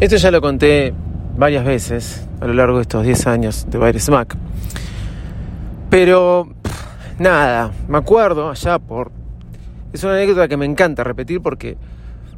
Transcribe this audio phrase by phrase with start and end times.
[0.00, 0.94] Esto ya lo conté
[1.36, 4.36] varias veces a lo largo de estos 10 años de Baires Mac.
[5.90, 6.46] Pero
[7.18, 9.10] nada, me acuerdo allá por...
[9.92, 11.76] Es una anécdota que me encanta repetir porque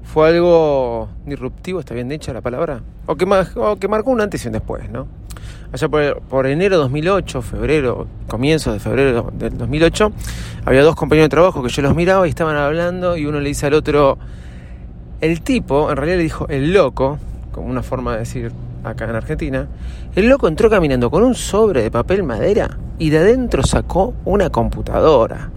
[0.05, 4.43] fue algo disruptivo, está bien dicha la palabra, o que, o que marcó un antes
[4.43, 5.07] y un después, ¿no?
[5.71, 10.13] Allá por, por enero de 2008, febrero, comienzo de febrero del 2008,
[10.65, 13.49] había dos compañeros de trabajo que yo los miraba y estaban hablando y uno le
[13.49, 14.17] dice al otro,
[15.21, 17.19] el tipo, en realidad le dijo el loco,
[17.53, 18.53] como una forma de decir
[18.85, 19.69] acá en Argentina,
[20.15, 24.51] el loco entró caminando con un sobre de papel madera y de adentro sacó una
[24.51, 25.51] computadora.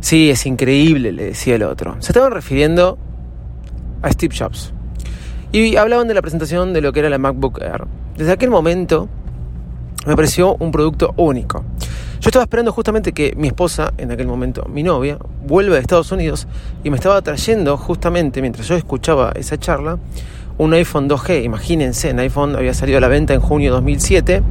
[0.00, 1.96] Sí, es increíble, le decía el otro.
[2.00, 2.98] Se estaban refiriendo
[4.02, 4.72] a Steve Jobs.
[5.50, 7.86] Y hablaban de la presentación de lo que era la MacBook Air.
[8.16, 9.08] Desde aquel momento
[10.06, 11.64] me pareció un producto único.
[12.20, 16.10] Yo estaba esperando justamente que mi esposa, en aquel momento mi novia, vuelva de Estados
[16.10, 16.48] Unidos
[16.82, 19.98] y me estaba trayendo justamente, mientras yo escuchaba esa charla,
[20.58, 21.44] un iPhone 2G.
[21.44, 24.42] Imagínense, un iPhone había salido a la venta en junio de 2007,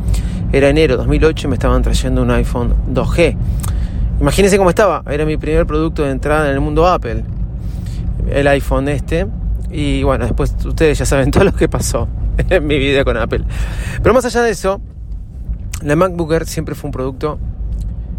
[0.51, 3.37] era enero de 2008 y me estaban trayendo un iPhone 2G.
[4.19, 7.23] Imagínense cómo estaba, era mi primer producto de entrada en el mundo Apple,
[8.31, 9.27] el iPhone este.
[9.69, 12.07] Y bueno, después ustedes ya saben todo lo que pasó
[12.49, 13.43] en mi vida con Apple.
[14.01, 14.81] Pero más allá de eso,
[15.83, 17.37] la MacBook Air siempre fue un producto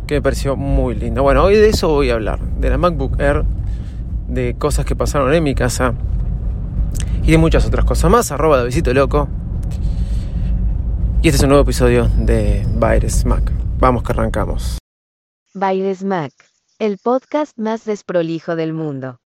[0.06, 1.22] que me pareció muy lindo.
[1.22, 3.44] Bueno, hoy de eso voy a hablar, de la MacBook Air,
[4.28, 5.94] de cosas que pasaron en mi casa,
[7.28, 8.32] y de muchas otras cosas más.
[8.32, 9.28] Arroba de Visito Loco.
[11.20, 13.52] Y este es un nuevo episodio de Baires Mac.
[13.78, 14.78] Vamos que arrancamos.
[15.52, 16.32] Baires Mac,
[16.78, 19.20] el podcast más desprolijo del mundo.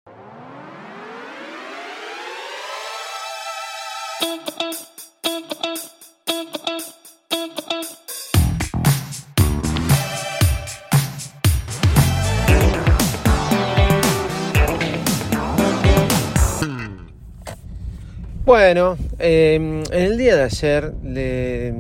[18.50, 21.72] Bueno, em, en el día de ayer le,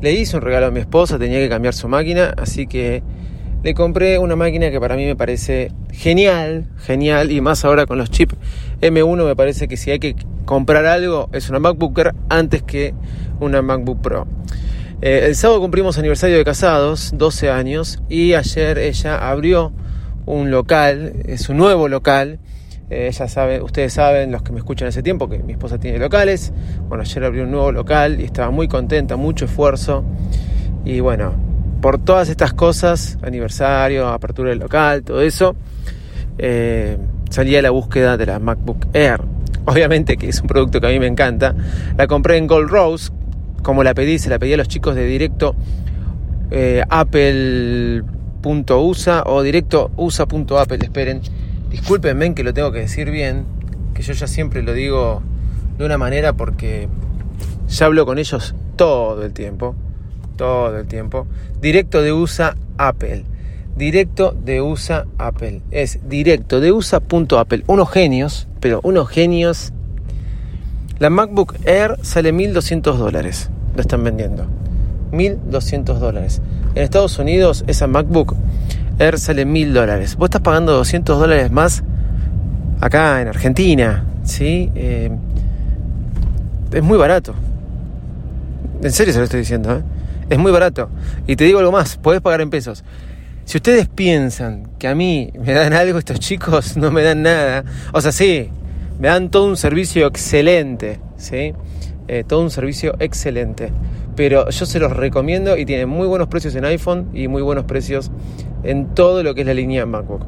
[0.00, 3.02] le hice un regalo a mi esposa, tenía que cambiar su máquina, así que
[3.62, 7.98] le compré una máquina que para mí me parece genial, genial, y más ahora con
[7.98, 8.34] los chips
[8.80, 12.94] M1 me parece que si hay que comprar algo es una MacBook antes que
[13.40, 14.26] una MacBook Pro.
[15.02, 19.74] Eh, el sábado cumplimos aniversario de casados, 12 años, y ayer ella abrió
[20.24, 22.38] un local, es un nuevo local,
[22.94, 26.52] eh, sabe, ustedes saben, los que me escuchan hace tiempo, que mi esposa tiene locales.
[26.88, 30.04] Bueno, ayer abrió un nuevo local y estaba muy contenta, mucho esfuerzo.
[30.84, 31.34] Y bueno,
[31.80, 35.56] por todas estas cosas, aniversario, apertura del local, todo eso,
[36.38, 36.96] eh,
[37.30, 39.20] salí a la búsqueda de la MacBook Air.
[39.66, 41.54] Obviamente que es un producto que a mí me encanta.
[41.96, 43.10] La compré en Gold Rose,
[43.62, 45.54] como la pedí, se la pedí a los chicos de directo
[46.50, 48.04] eh, apple.usa
[49.26, 51.22] o directo usa.apple, esperen
[51.74, 53.46] Discúlpenme que lo tengo que decir bien,
[53.94, 55.24] que yo ya siempre lo digo
[55.76, 56.88] de una manera porque
[57.66, 59.74] ya hablo con ellos todo el tiempo,
[60.36, 61.26] todo el tiempo.
[61.60, 63.24] Directo de USA Apple.
[63.76, 65.62] Directo de USA Apple.
[65.72, 67.64] Es directo de USA.apple.
[67.66, 69.72] Unos genios, pero unos genios.
[71.00, 73.50] La MacBook Air sale 1200 dólares.
[73.74, 74.46] Lo están vendiendo.
[75.10, 76.40] 1200 dólares.
[76.76, 78.36] En Estados Unidos esa MacBook
[78.98, 80.16] Air sale mil dólares.
[80.16, 81.82] Vos estás pagando 200 dólares más
[82.80, 84.70] acá en Argentina, ¿sí?
[84.74, 85.10] Eh,
[86.72, 87.34] es muy barato.
[88.82, 89.82] En serio se lo estoy diciendo, ¿eh?
[90.30, 90.88] Es muy barato.
[91.26, 92.84] Y te digo algo más, podés pagar en pesos.
[93.44, 97.64] Si ustedes piensan que a mí me dan algo, estos chicos no me dan nada.
[97.92, 98.48] O sea, sí,
[98.98, 101.52] me dan todo un servicio excelente, ¿sí?
[102.08, 103.70] Eh, todo un servicio excelente.
[104.16, 107.64] Pero yo se los recomiendo y tienen muy buenos precios en iPhone y muy buenos
[107.64, 108.10] precios
[108.62, 110.22] en todo lo que es la línea MacBook.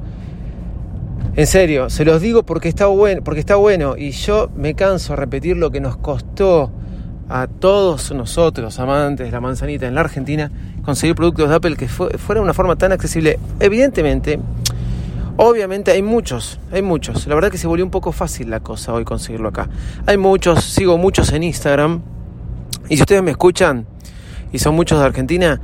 [1.36, 5.12] En serio, se los digo porque está bueno, porque está bueno y yo me canso
[5.12, 6.72] de repetir lo que nos costó
[7.28, 10.50] a todos nosotros, amantes de la manzanita en la Argentina,
[10.82, 13.38] conseguir productos de Apple que fuera una forma tan accesible.
[13.60, 14.38] Evidentemente,
[15.36, 17.26] obviamente hay muchos, hay muchos.
[17.26, 19.68] La verdad que se volvió un poco fácil la cosa hoy conseguirlo acá.
[20.06, 22.15] Hay muchos, sigo muchos en Instagram.
[22.88, 23.86] Y si ustedes me escuchan
[24.52, 25.60] y son muchos de Argentina,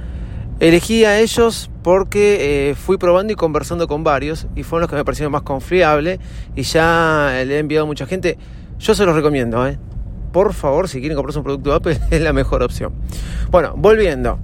[0.62, 4.94] Elegí a ellos porque eh, fui probando y conversando con varios y fueron los que
[4.94, 6.20] me parecieron más confiables
[6.54, 8.38] y ya le he enviado a mucha gente.
[8.78, 9.80] Yo se los recomiendo, ¿eh?
[10.32, 12.92] Por favor, si quieren comprarse un producto de Apple, es la mejor opción.
[13.50, 14.38] Bueno, volviendo.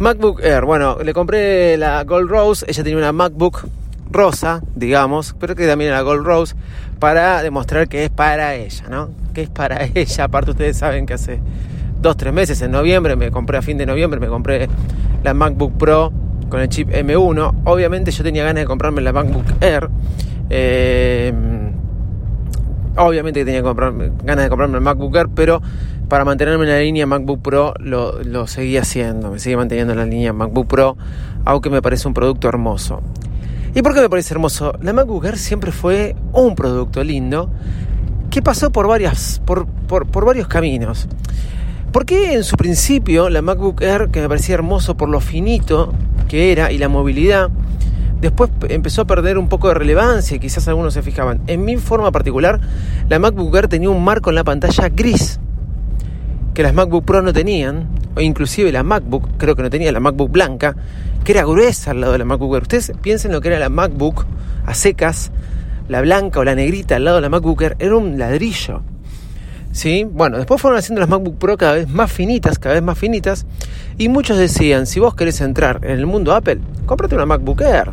[0.00, 0.64] MacBook Air.
[0.64, 2.66] Bueno, le compré la Gold Rose.
[2.68, 3.68] Ella tenía una MacBook
[4.10, 6.56] rosa, digamos, pero que también era Gold Rose,
[6.98, 9.10] para demostrar que es para ella, ¿no?
[9.34, 10.24] Que es para ella.
[10.24, 11.38] Aparte, ustedes saben que hace
[12.00, 14.68] dos, tres meses, en noviembre, me compré a fin de noviembre, me compré
[15.22, 16.12] la MacBook Pro
[16.48, 17.62] con el chip M1.
[17.64, 19.88] Obviamente yo tenía ganas de comprarme la MacBook Air.
[20.50, 21.32] Eh,
[22.96, 25.60] obviamente que tenía ganas de comprarme el MacBook Air, pero
[26.08, 29.98] para mantenerme en la línea MacBook Pro lo, lo seguí haciendo, me sigue manteniendo en
[29.98, 30.96] la línea MacBook Pro,
[31.44, 33.02] aunque me parece un producto hermoso.
[33.74, 34.72] ¿Y por qué me parece hermoso?
[34.80, 37.50] La MacBook Air siempre fue un producto lindo
[38.30, 41.08] que pasó por, varias, por, por varios caminos.
[41.92, 45.94] ¿Por qué en su principio la MacBook Air, que me parecía hermoso por lo finito
[46.28, 47.48] que era y la movilidad,
[48.20, 51.40] después empezó a perder un poco de relevancia y quizás algunos se fijaban?
[51.46, 52.60] En mi forma particular,
[53.08, 55.40] la MacBook Air tenía un marco en la pantalla gris
[56.52, 60.00] que las MacBook Pro no tenían, o inclusive la MacBook, creo que no tenía la
[60.00, 60.76] MacBook blanca,
[61.24, 62.62] que era gruesa al lado de la MacBook Air.
[62.62, 64.26] Ustedes piensen lo que era la MacBook
[64.66, 65.30] a secas,
[65.88, 68.82] la blanca o la negrita al lado de la MacBook Air, era un ladrillo.
[69.78, 70.04] ¿Sí?
[70.04, 73.46] Bueno, después fueron haciendo las MacBook Pro cada vez más finitas, cada vez más finitas,
[73.96, 77.92] y muchos decían, si vos querés entrar en el mundo Apple, cómprate una MacBook Air.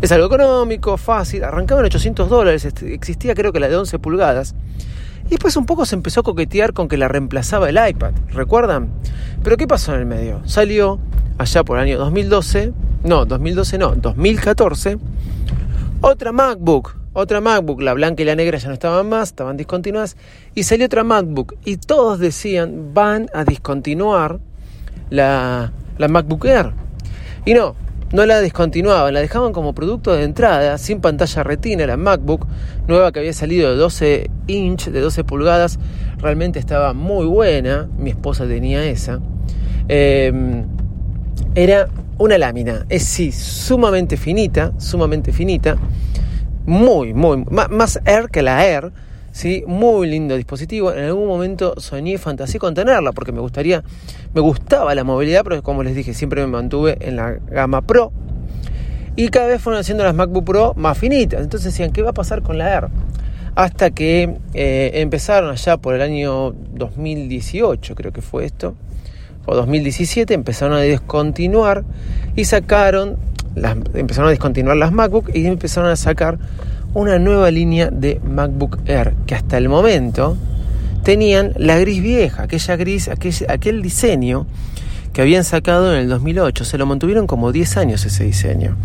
[0.00, 3.98] Es algo económico, fácil, arrancaba en 800 dólares, este, existía creo que la de 11
[3.98, 4.54] pulgadas.
[5.26, 8.88] Y después un poco se empezó a coquetear con que la reemplazaba el iPad, ¿recuerdan?
[9.44, 10.40] Pero ¿qué pasó en el medio?
[10.46, 10.98] Salió
[11.36, 12.72] allá por el año 2012,
[13.04, 14.96] no, 2012 no, 2014,
[16.00, 20.18] otra MacBook otra MacBook, la blanca y la negra ya no estaban más, estaban discontinuadas,
[20.54, 24.38] y salió otra MacBook, y todos decían, van a discontinuar
[25.08, 26.72] la, la MacBook Air.
[27.46, 27.74] Y no,
[28.12, 32.46] no la discontinuaban, la dejaban como producto de entrada, sin pantalla retina, la MacBook
[32.86, 35.78] nueva que había salido de 12 inch, de 12 pulgadas,
[36.18, 39.20] realmente estaba muy buena, mi esposa tenía esa.
[39.88, 40.66] Em,
[41.54, 45.78] era una lámina, es sí, sumamente finita, sumamente finita
[46.66, 48.90] muy, muy, más, Air que la Air,
[49.32, 49.64] ¿sí?
[49.66, 50.92] Muy lindo dispositivo.
[50.92, 53.82] En algún momento soñé fantasía con tenerla porque me gustaría,
[54.34, 58.12] me gustaba la movilidad, pero como les dije, siempre me mantuve en la gama Pro.
[59.14, 61.40] Y cada vez fueron haciendo las MacBook Pro más finitas.
[61.40, 62.88] Entonces decían, ¿qué va a pasar con la Air?
[63.54, 68.74] Hasta que eh, empezaron allá por el año 2018, creo que fue esto,
[69.46, 71.84] o 2017, empezaron a descontinuar
[72.34, 73.16] y sacaron
[73.94, 76.38] empezaron a discontinuar las MacBook y empezaron a sacar
[76.94, 80.36] una nueva línea de MacBook Air que hasta el momento
[81.02, 84.46] tenían la gris vieja, aquella gris, aquel, aquel diseño
[85.12, 86.64] que habían sacado en el 2008.
[86.64, 88.76] Se lo mantuvieron como 10 años ese diseño.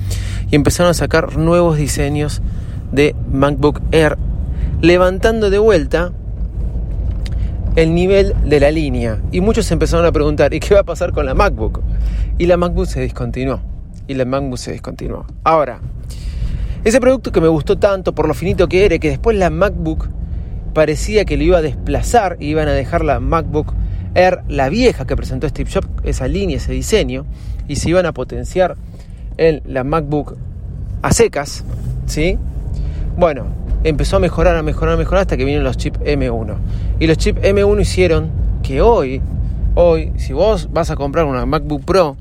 [0.49, 2.41] Y empezaron a sacar nuevos diseños
[2.91, 4.17] de MacBook Air,
[4.81, 6.11] levantando de vuelta
[7.75, 9.19] el nivel de la línea.
[9.31, 11.81] Y muchos empezaron a preguntar, ¿y qué va a pasar con la MacBook?
[12.37, 13.70] Y la MacBook se discontinuó
[14.11, 15.25] y la MacBook se descontinuó.
[15.43, 15.79] Ahora,
[16.83, 20.09] ese producto que me gustó tanto por lo finito que era, que después la MacBook
[20.73, 23.73] parecía que lo iba a desplazar y iban a dejar la MacBook
[24.13, 27.25] Air, la vieja que presentó Steve Jobs, esa línea, ese diseño,
[27.69, 28.75] y se iban a potenciar
[29.37, 30.35] en la MacBook
[31.01, 31.63] a secas,
[32.05, 32.37] ¿sí?
[33.17, 33.45] Bueno,
[33.85, 36.57] empezó a mejorar, a mejorar, a mejorar hasta que vinieron los chips M1.
[36.99, 38.29] Y los chips M1 hicieron
[38.63, 39.21] que hoy,
[39.75, 42.17] hoy, si vos vas a comprar una MacBook Pro,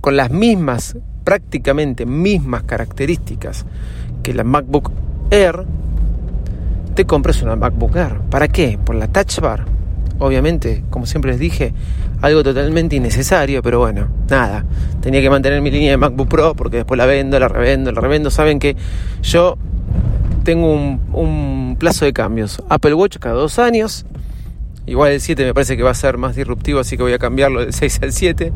[0.00, 3.66] con las mismas, prácticamente mismas características
[4.22, 4.92] que la MacBook
[5.30, 5.64] Air,
[6.94, 8.20] te compres una MacBook Air.
[8.30, 8.78] ¿Para qué?
[8.82, 9.64] Por la Touch Bar.
[10.18, 11.72] Obviamente, como siempre les dije,
[12.20, 14.64] algo totalmente innecesario, pero bueno, nada.
[15.00, 18.00] Tenía que mantener mi línea de MacBook Pro porque después la vendo, la revendo, la
[18.00, 18.30] revendo.
[18.30, 18.76] Saben que
[19.22, 19.56] yo
[20.44, 22.62] tengo un, un plazo de cambios.
[22.68, 24.06] Apple Watch cada dos años
[24.84, 27.18] Igual el 7 me parece que va a ser más disruptivo, así que voy a
[27.18, 28.52] cambiarlo del 6 al 7.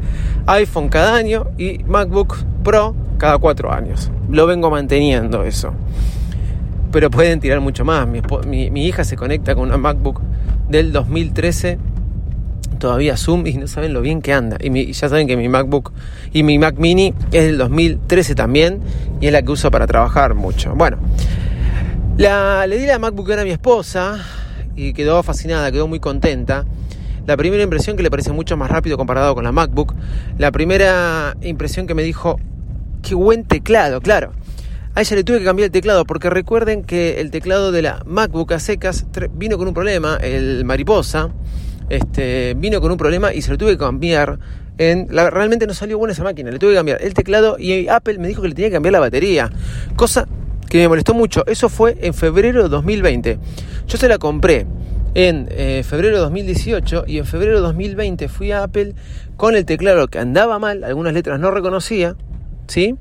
[0.47, 4.11] iPhone cada año y MacBook Pro cada 4 años.
[4.28, 5.73] Lo vengo manteniendo eso.
[6.90, 8.09] Pero pueden tirar mucho más.
[8.09, 10.21] Mi, hija se conecta con una MacBook
[10.68, 11.78] del 2013
[12.80, 14.59] todavía Zoom y no saben lo bien que anda.
[14.61, 15.92] Y, ya saben que mi MacBook
[16.33, 18.80] y mi Mac Mini es del 2013 también
[19.21, 20.75] y es la que uso para trabajar mucho.
[20.75, 20.99] Bueno,
[22.18, 24.18] la, le di la MacBook a mi esposa
[24.76, 26.64] y quedó fascinada, quedó muy contenta.
[27.26, 29.95] La primera impresión que le pareció mucho más rápido comparado con la MacBook.
[30.38, 32.38] La primera impresión que me dijo,
[33.02, 34.33] qué buen teclado, claro.
[34.95, 38.02] A ella le tuve que cambiar el teclado porque recuerden que el teclado de la
[38.06, 41.30] MacBook a secas vino con un problema, el mariposa,
[41.90, 44.38] este, vino con un problema y se lo tuve que cambiar
[44.78, 47.88] En, la, realmente no salió buena esa máquina, le tuve que cambiar el teclado y
[47.88, 49.50] Apple me dijo que le tenía que cambiar la batería.
[49.97, 50.26] Cosa
[50.68, 51.44] que me molestó mucho.
[51.46, 53.38] Eso fue en febrero de 2020.
[53.87, 54.66] Yo se la compré
[55.14, 58.94] en eh, febrero de 2018 y en febrero de 2020 fui a Apple
[59.37, 62.16] con el teclado que andaba mal, algunas letras no reconocía,
[62.66, 62.96] ¿sí?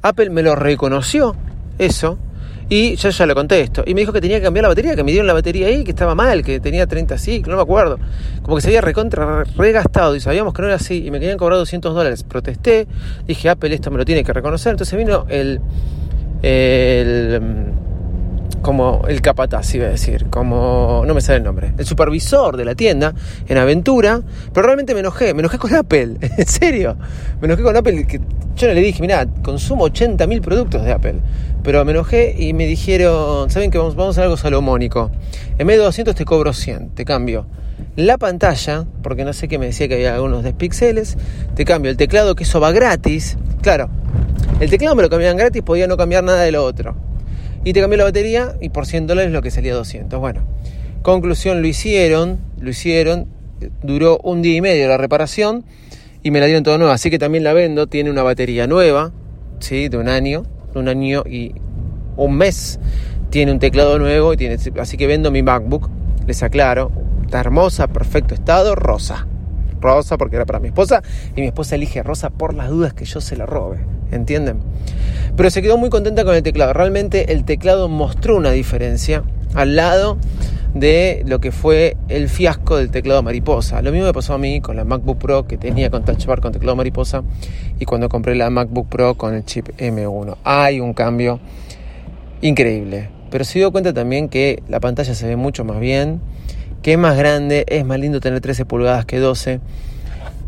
[0.00, 1.36] Apple me lo reconoció,
[1.78, 2.18] eso,
[2.68, 3.82] y yo ya lo contesto.
[3.86, 5.84] Y me dijo que tenía que cambiar la batería, que me dieron la batería ahí,
[5.84, 7.98] que estaba mal, que tenía 30 ciclos, no me acuerdo.
[8.42, 11.36] Como que se había recontra regastado y sabíamos que no era así y me querían
[11.36, 12.22] cobrar 200 dólares.
[12.24, 12.86] Protesté,
[13.26, 14.70] dije, Apple esto me lo tiene que reconocer.
[14.70, 15.60] Entonces vino el,
[16.44, 17.40] el
[18.64, 22.64] como el capataz, iba a decir, como, no me sale el nombre, el supervisor de
[22.64, 23.14] la tienda
[23.46, 24.22] en Aventura,
[24.54, 26.96] pero realmente me enojé, me enojé con Apple, en serio,
[27.40, 28.20] me enojé con Apple, que
[28.56, 31.16] yo no le dije, mira, consumo 80.000 productos de Apple,
[31.62, 35.10] pero me enojé y me dijeron, ¿saben que vamos, vamos a hacer algo salomónico?
[35.58, 37.46] En vez de 200 te cobro 100, te cambio
[37.96, 41.18] la pantalla, porque no sé qué me decía que había algunos despixeles,
[41.54, 43.90] te cambio el teclado, que eso va gratis, claro,
[44.60, 46.96] el teclado me lo cambiaban gratis, podía no cambiar nada de lo otro
[47.64, 50.20] y te cambió la batería y por 100 dólares lo que salía 200.
[50.20, 50.42] Bueno,
[51.02, 53.26] conclusión, lo hicieron, lo hicieron,
[53.82, 55.64] duró un día y medio la reparación
[56.22, 59.12] y me la dieron toda nueva, así que también la vendo, tiene una batería nueva,
[59.60, 59.88] ¿sí?
[59.88, 60.44] De un año,
[60.74, 61.54] un año y
[62.16, 62.78] un mes,
[63.30, 65.90] tiene un teclado nuevo, y tiene, así que vendo mi MacBook,
[66.26, 66.92] les aclaro,
[67.24, 69.26] está hermosa, perfecto estado, rosa.
[69.84, 71.02] Rosa porque era para mi esposa
[71.36, 73.78] y mi esposa elige rosa por las dudas que yo se la robe,
[74.10, 74.58] ¿entienden?
[75.36, 76.72] Pero se quedó muy contenta con el teclado.
[76.72, 79.22] Realmente el teclado mostró una diferencia
[79.54, 80.18] al lado
[80.74, 83.80] de lo que fue el fiasco del teclado mariposa.
[83.82, 86.40] Lo mismo me pasó a mí con la MacBook Pro que tenía con Touch Bar
[86.40, 87.22] con teclado mariposa
[87.78, 90.36] y cuando compré la MacBook Pro con el chip M1.
[90.44, 91.40] Hay un cambio
[92.40, 93.08] increíble.
[93.30, 96.20] Pero se dio cuenta también que la pantalla se ve mucho más bien,
[96.84, 99.58] que es más grande, es más lindo tener 13 pulgadas que 12.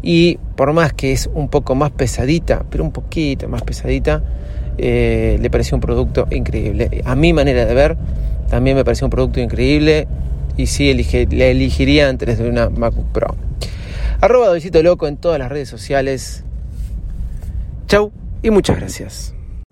[0.02, 4.22] Y por más que es un poco más pesadita, pero un poquito más pesadita,
[4.76, 7.00] eh, le pareció un producto increíble.
[7.06, 7.96] A mi manera de ver,
[8.50, 10.06] también me pareció un producto increíble
[10.58, 13.34] y sí le elegiría antes de una MacBook Pro.
[14.20, 14.48] Arroba
[14.82, 16.44] Loco en todas las redes sociales.
[17.86, 18.12] Chau
[18.42, 19.35] y muchas gracias.